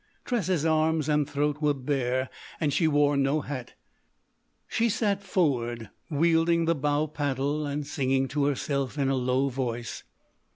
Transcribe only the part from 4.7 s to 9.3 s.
sat forward, wielding the bow paddle and singing to herself in a